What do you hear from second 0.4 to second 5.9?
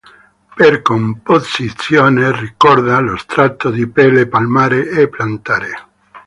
Per composizione ricorda lo strato di pelle palmare e plantare.